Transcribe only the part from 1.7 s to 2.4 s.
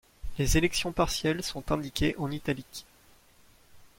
indiquées en